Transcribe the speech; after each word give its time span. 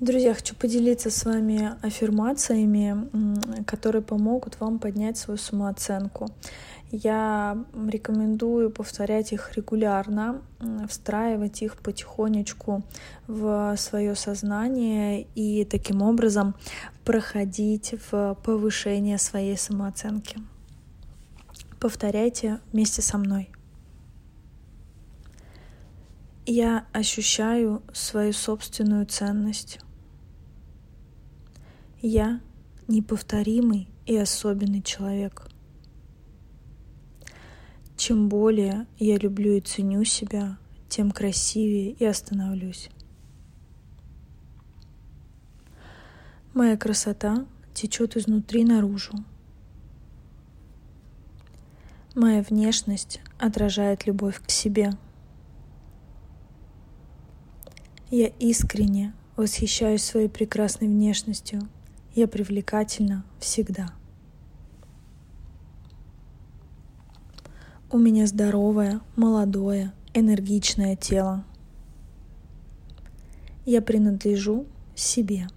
Друзья, 0.00 0.32
хочу 0.32 0.54
поделиться 0.54 1.10
с 1.10 1.26
вами 1.26 1.72
аффирмациями, 1.82 3.06
которые 3.66 4.00
помогут 4.00 4.58
вам 4.58 4.78
поднять 4.78 5.18
свою 5.18 5.36
самооценку. 5.36 6.30
Я 6.90 7.62
рекомендую 7.86 8.70
повторять 8.70 9.34
их 9.34 9.54
регулярно, 9.56 10.40
встраивать 10.88 11.60
их 11.60 11.76
потихонечку 11.76 12.82
в 13.26 13.76
свое 13.76 14.14
сознание 14.14 15.26
и 15.34 15.66
таким 15.66 16.00
образом 16.00 16.54
проходить 17.04 17.94
в 18.10 18.38
повышение 18.42 19.18
своей 19.18 19.58
самооценки. 19.58 20.38
Повторяйте 21.78 22.60
вместе 22.72 23.02
со 23.02 23.18
мной. 23.18 23.50
Я 26.46 26.86
ощущаю 26.94 27.82
свою 27.92 28.32
собственную 28.32 29.04
ценность. 29.04 29.78
Я 32.02 32.40
неповторимый 32.88 33.86
и 34.06 34.16
особенный 34.16 34.80
человек. 34.80 35.46
Чем 37.94 38.30
более 38.30 38.86
я 38.98 39.18
люблю 39.18 39.52
и 39.52 39.60
ценю 39.60 40.04
себя, 40.04 40.56
тем 40.88 41.10
красивее 41.10 41.94
я 42.00 42.14
становлюсь. 42.14 42.88
Моя 46.54 46.78
красота 46.78 47.46
течет 47.74 48.16
изнутри 48.16 48.64
наружу. 48.64 49.12
Моя 52.14 52.40
внешность 52.40 53.20
отражает 53.38 54.06
любовь 54.06 54.40
к 54.42 54.48
себе. 54.48 54.92
Я 58.10 58.28
искренне 58.38 59.12
восхищаюсь 59.36 60.02
своей 60.02 60.28
прекрасной 60.28 60.88
внешностью– 60.88 61.60
я 62.14 62.26
привлекательна 62.26 63.24
всегда. 63.38 63.90
У 67.90 67.98
меня 67.98 68.26
здоровое, 68.26 69.00
молодое, 69.16 69.92
энергичное 70.14 70.96
тело. 70.96 71.44
Я 73.64 73.82
принадлежу 73.82 74.66
себе. 74.94 75.48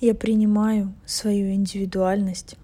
Я 0.00 0.14
принимаю 0.14 0.94
свою 1.06 1.52
индивидуальность. 1.52 2.56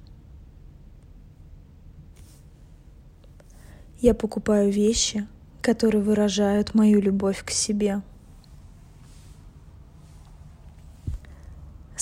Я 4.01 4.15
покупаю 4.15 4.71
вещи, 4.71 5.27
которые 5.61 6.03
выражают 6.03 6.75
мою 6.75 7.01
любовь 7.01 7.45
к 7.45 7.51
себе– 7.51 8.03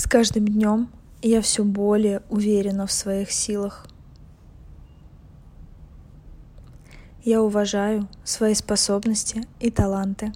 С 0.00 0.06
каждым 0.06 0.48
днем 0.48 0.88
я 1.20 1.42
все 1.42 1.62
более 1.62 2.22
уверена 2.30 2.86
в 2.86 2.90
своих 2.90 3.30
силах. 3.30 3.86
Я 7.22 7.42
уважаю 7.42 8.08
свои 8.24 8.54
способности 8.54 9.46
и 9.60 9.70
таланты. 9.70 10.32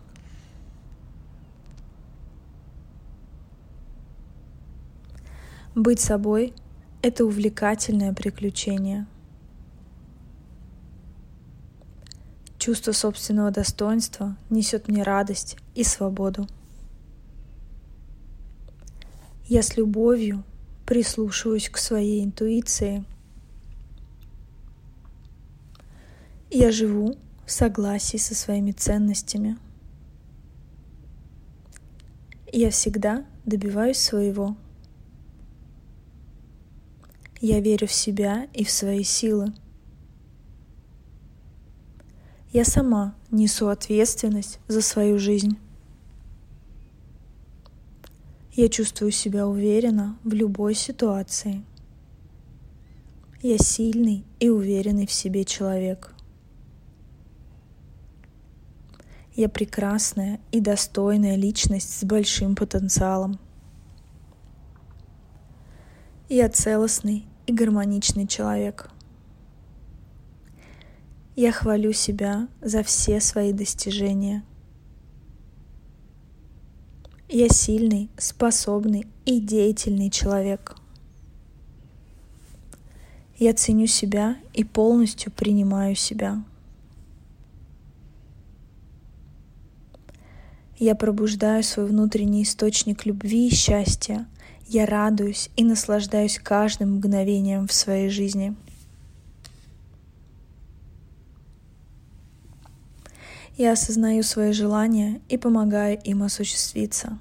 Быть 5.75 6.01
собой— 6.01 6.53
это 7.03 7.25
увлекательное 7.25 8.13
приключение. 8.13 9.07
Чувство 12.59 12.93
собственного 12.93 13.51
достоинства 13.51 14.37
несет 14.51 14.89
мне 14.89 15.03
радость 15.03 15.57
и 15.75 15.85
свободу. 15.85 16.47
Я 19.47 19.63
с 19.63 19.77
любовью 19.77 20.43
прислушиваюсь 20.87 21.69
к 21.69 21.77
своей 21.77 22.25
интуиции. 22.25 23.05
Я 26.51 26.73
живу 26.73 27.17
в 27.45 27.51
согласии 27.51 28.17
со 28.17 28.35
своими 28.35 28.73
ценностями. 28.73 29.59
Я 32.51 32.71
всегда 32.71 33.27
добиваюсь 33.45 33.99
своего. 33.99 34.57
Я 37.41 37.61
верю 37.61 37.87
в 37.87 37.93
себя 37.93 38.47
и 38.55 38.65
в 38.65 38.71
свои 38.71 39.03
силы. 39.03 39.53
Я 42.51 42.65
сама 42.65 43.15
несу 43.31 43.69
ответственность 43.69 44.59
за 44.69 44.81
свою 44.81 45.19
жизнь. 45.19 45.59
Я 48.57 48.69
чувствую 48.69 49.11
себя 49.11 49.49
уверенно 49.49 50.17
в 50.23 50.33
любой 50.33 50.75
ситуации. 50.75 51.65
Я 53.43 53.59
сильный 53.59 54.25
и 54.39 54.49
уверенный 54.49 55.09
в 55.09 55.13
себе 55.13 55.45
человек. 55.45 56.15
Я 59.35 59.49
прекрасная 59.49 60.39
и 60.53 60.61
достойная 60.61 61.35
личность 61.35 61.99
с 61.99 62.05
большим 62.05 62.55
потенциалом. 62.55 63.41
Я 66.29 66.49
целостный 66.49 67.27
и 67.49 67.53
гармоничный 67.53 68.29
человек. 68.29 68.89
Я 71.35 71.51
хвалю 71.51 71.93
себя 71.93 72.47
за 72.61 72.85
все 72.85 73.21
свои 73.21 73.53
достижения– 73.53 74.45
я 77.35 77.49
сильный, 77.49 78.11
способный 78.17 79.09
и 79.25 79.41
деятельный 79.41 80.09
человек. 80.09 80.77
Я 83.37 83.53
ценю 83.55 83.89
себя 83.89 84.37
и 84.53 84.63
полностью 84.63 85.33
принимаю 85.33 85.97
себя. 85.97 86.45
Я 90.79 90.95
пробуждаю 90.95 91.65
свой 91.65 91.87
внутренний 91.87 92.45
источник 92.45 93.05
любви 93.05 93.49
и 93.49 93.55
счастья. 93.55 94.29
Я 94.69 94.87
радуюсь 94.87 95.51
и 95.57 95.65
наслаждаюсь 95.65 96.39
каждым 96.39 96.97
мгновением 96.97 97.67
в 97.67 97.73
своей 97.73 98.11
жизни. 98.11 98.55
Я 103.57 103.73
осознаю 103.73 104.25
свои 104.25 104.53
желания 104.53 105.21
и 105.29 105.39
помогаю 105.39 106.01
им 106.03 106.25
осуществиться. 106.25 107.19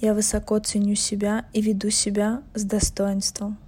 Я 0.00 0.14
высоко 0.14 0.60
ценю 0.60 0.94
себя 0.94 1.46
и 1.52 1.60
веду 1.60 1.90
себя 1.90 2.44
с 2.54 2.62
достоинством. 2.62 3.58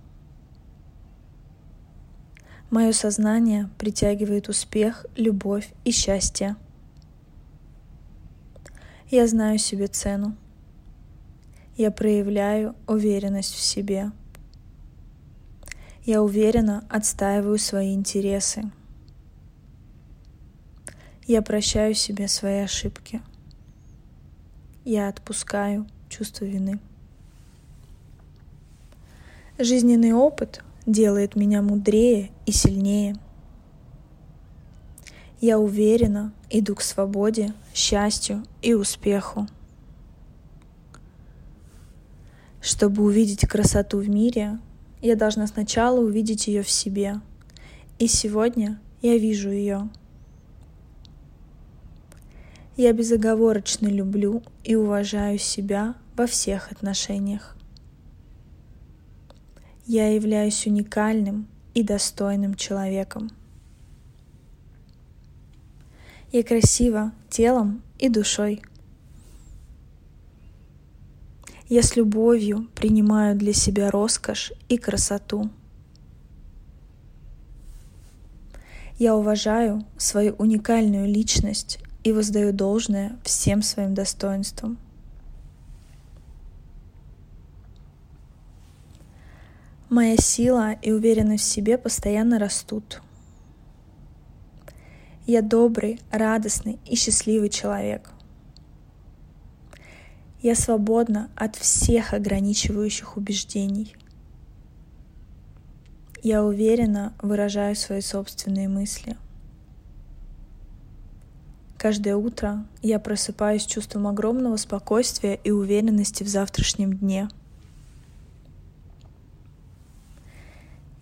Мое 2.71 2.93
сознание 2.93 3.69
притягивает 3.79 4.49
успех, 4.49 5.07
любовь 5.17 5.73
и 5.85 5.91
счастье. 5.91 6.55
Я 9.11 9.27
знаю 9.27 9.59
себе 9.59 9.89
цену. 9.89 10.37
Я 11.77 11.91
проявляю 11.91 12.77
уверенность 12.87 13.55
в 13.55 13.61
себе. 13.61 14.13
Я 16.05 16.23
уверенно 16.23 16.85
отстаиваю 16.91 17.59
свои 17.59 17.95
интересы. 17.95 18.71
Я 21.29 21.43
прощаю 21.43 21.93
себе 21.93 22.27
свои 22.27 22.61
ошибки. 22.61 23.21
Я 24.87 25.09
отпускаю 25.09 25.87
чувство 26.09 26.47
вины. 26.47 26.79
Жизненный 29.59 30.15
опыт 30.15 30.65
делает 30.87 31.37
меня 31.37 31.61
мудрее 31.61 32.31
и 32.47 32.53
сильнее. 32.53 33.15
Я 35.39 35.59
уверенно 35.59 36.33
иду 36.49 36.75
к 36.75 36.81
свободе, 36.81 37.53
счастью 37.75 38.43
и 38.63 38.73
успеху. 38.73 39.47
Чтобы 42.63 43.03
увидеть 43.03 43.47
красоту 43.47 43.99
в 43.99 44.09
мире, 44.09 44.61
я 45.03 45.15
должна 45.15 45.47
сначала 45.47 46.01
увидеть 46.01 46.47
ее 46.47 46.63
в 46.63 46.71
себе. 46.71 47.21
И 47.99 48.07
сегодня 48.07 48.81
я 49.03 49.19
вижу 49.19 49.51
ее. 49.51 49.91
Я 52.79 52.93
безоговорочно 52.93 53.89
люблю 53.89 54.41
и 54.63 54.77
уважаю 54.77 55.37
себя 55.41 55.97
во 56.17 56.29
всех 56.29 56.71
отношениях. 56.71 57.57
Я 59.85 60.15
являюсь 60.15 60.65
уникальным 60.65 61.49
и 61.75 61.83
достойным 61.83 62.55
человеком. 62.55 63.31
Я 66.31 66.45
красива 66.45 67.11
телом 67.29 67.83
и 67.99 68.09
душой. 68.09 68.63
Я 71.69 71.83
с 71.83 71.97
любовью 71.97 72.69
принимаю 72.77 73.37
для 73.37 73.55
себя 73.55 73.91
роскошь 73.91 74.53
и 74.69 74.79
красоту. 74.79 75.51
Я 79.01 79.17
уважаю 79.17 79.85
свою 79.97 80.35
уникальную 80.35 81.09
личность 81.09 81.81
и 82.05 82.13
воздаю 82.13 82.53
должное 82.53 83.19
всем 83.25 83.63
своим 83.63 83.95
достоинствам. 83.95 84.79
Моя 89.91 90.17
сила 90.17 90.73
и 90.73 90.93
уверенность 90.93 91.45
в 91.45 91.49
себе 91.49 91.79
постоянно 91.79 92.39
растут. 92.39 93.03
Я 95.27 95.43
добрый, 95.43 96.01
радостный 96.11 96.79
и 96.87 96.95
счастливый 96.95 97.49
человек. 97.49 98.11
Я 100.41 100.55
свободна 100.55 101.31
от 101.35 101.57
всех 101.57 102.15
ограничивающих 102.15 103.17
убеждений. 103.17 103.95
Я 106.23 106.45
уверенно 106.45 107.13
выражаю 107.21 107.75
свои 107.75 108.01
собственные 108.01 108.69
мысли. 108.69 109.17
Каждое 111.79 112.17
утро 112.17 112.67
я 112.83 112.99
просыпаюсь 112.99 113.63
с 113.63 113.67
чувством 113.67 114.07
огромного 114.07 114.57
спокойствия 114.57 115.37
и 115.43 115.51
уверенности 115.51 116.23
в 116.23 116.29
завтрашнем 116.29 116.93
дне. 116.93 117.29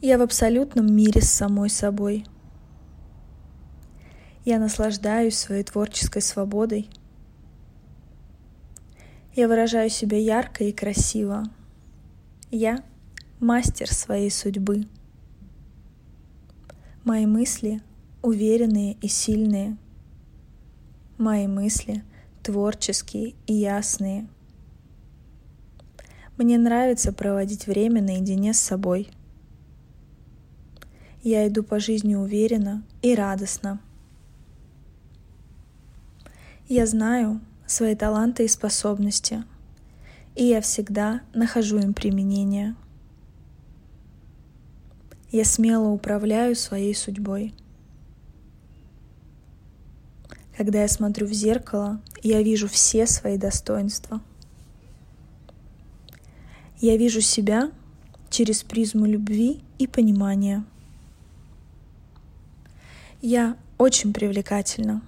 Я 0.01 0.19
в 0.19 0.23
абсолютном 0.23 0.95
мире 0.95 1.21
с 1.21 1.31
самой 1.31 1.71
собой. 1.71 2.25
Я 4.45 4.61
наслаждаюсь 4.61 5.37
своей 5.37 5.65
творческой 5.65 6.23
свободой– 6.23 6.89
я 9.37 9.49
выражаю 9.49 9.91
себя 9.91 10.17
ярко 10.17 10.65
и 10.65 10.73
красиво. 10.73 11.45
Я 12.51 12.83
мастер 13.39 13.93
своей 13.93 14.31
судьбы. 14.31 14.87
Мои 17.05 17.27
мысли 17.27 17.83
уверенные 18.23 18.95
и 18.95 19.09
сильные. 19.09 19.77
Мои 21.19 21.47
мысли 21.47 22.05
творческие 22.43 23.35
и 23.47 23.55
ясные. 23.55 24.29
Мне 26.37 26.59
нравится 26.59 27.11
проводить 27.11 27.67
время 27.67 28.03
наедине 28.03 28.53
с 28.53 28.61
собой. 28.61 29.09
Я 31.23 31.49
иду 31.49 31.63
по 31.63 31.81
жизни 31.81 32.15
уверенно 32.15 32.85
и 33.01 33.15
радостно. 33.15 33.81
Я 36.69 36.85
знаю, 36.85 37.41
свои 37.67 37.95
таланты 37.95 38.45
и 38.45 38.49
способности, 38.49 39.43
и 40.35 40.45
я 40.45 40.61
всегда 40.61 41.23
нахожу 41.33 41.79
им 41.79 41.95
применение. 41.95 42.75
Я 45.31 45.47
смело 45.47 45.89
управляю 45.89 46.55
своей 46.55 46.95
судьбой. 46.95 47.55
Когда 50.57 50.81
я 50.83 50.89
смотрю 50.89 51.27
в 51.27 51.33
зеркало, 51.33 52.01
я 52.23 52.43
вижу 52.43 52.67
все 52.67 53.07
свои 53.07 53.37
достоинства. 53.37 54.23
Я 56.79 56.97
вижу 56.97 57.21
себя 57.21 57.71
через 58.31 58.63
призму 58.63 59.05
любви 59.05 59.61
и 59.79 59.87
понимания. 59.87 60.65
Я 63.21 63.57
очень 63.77 64.15
привлекательна. 64.15 65.03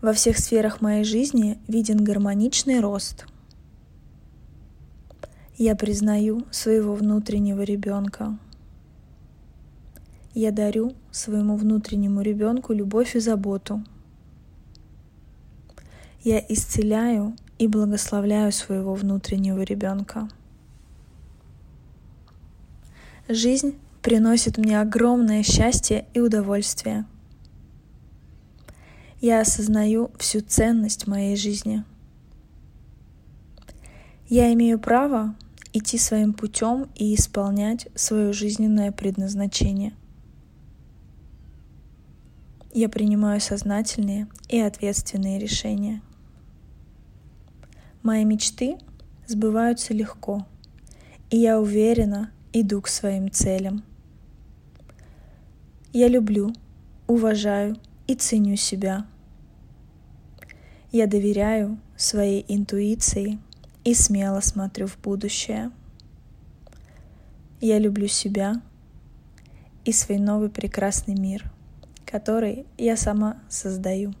Во 0.00 0.12
всех 0.14 0.38
сферах 0.38 0.80
моей 0.80 1.04
жизни 1.04 1.58
виден 1.68 2.02
гармоничный 2.02 2.80
рост. 2.80 3.26
Я 5.58 5.76
признаю 5.76 6.46
своего 6.50 6.94
внутреннего 6.94 7.62
ребенка. 7.62 8.38
Я 10.34 10.50
дарю 10.50 10.94
своему 11.10 11.56
внутреннему 11.56 12.22
ребенку 12.22 12.72
любовь 12.72 13.16
и 13.16 13.20
заботу. 13.20 13.84
Я 16.22 16.38
исцеляю 16.48 17.36
и 17.58 17.66
благословляю 17.66 18.52
своего 18.52 18.94
внутреннего 18.94 19.62
ребенка. 19.62 20.28
Жизнь 23.28 23.78
приносит 24.02 24.58
мне 24.58 24.80
огромное 24.80 25.42
счастье 25.42 26.06
и 26.14 26.20
удовольствие– 26.20 27.06
я 29.22 29.40
осознаю 29.40 30.10
всю 30.18 30.40
ценность 30.40 31.06
моей 31.06 31.36
жизни. 31.36 31.84
Я 34.28 34.52
имею 34.52 34.80
право 34.80 35.36
идти 35.72 35.96
своим 35.96 36.32
путем 36.32 36.88
и 36.96 37.14
исполнять 37.14 37.86
свое 37.94 38.32
жизненное 38.32 38.90
предназначение. 38.90 39.94
Я 42.74 42.88
принимаю 42.88 43.38
сознательные 43.38 44.28
и 44.48 44.58
ответственные 44.58 45.38
решения. 45.38 46.00
Мои 48.02 48.24
мечты 48.24 48.78
сбываются 49.26 49.92
легко, 49.92 50.46
и 51.28 51.36
я 51.36 51.60
уверенно 51.60 52.30
иду 52.54 52.80
к 52.80 52.88
своим 52.88 53.30
целям. 53.30 53.84
Я 55.92 56.08
люблю, 56.08 56.54
уважаю 57.06 57.76
и 58.06 58.14
ценю 58.14 58.56
себя. 58.56 59.06
Я 60.92 61.06
доверяю 61.06 61.78
своей 61.98 62.42
интуиции 62.48 63.38
и 63.84 63.92
смело 63.92 64.40
смотрю 64.40 64.86
в 64.86 64.98
будущее. 64.98 65.70
Я 67.60 67.78
люблю 67.78 68.08
себя 68.08 68.62
и 69.84 69.92
свой 69.92 70.16
новый 70.16 70.48
прекрасный 70.48 71.14
мир, 71.14 71.51
который 72.12 72.66
я 72.76 72.96
сама 72.96 73.38
создаю. 73.48 74.12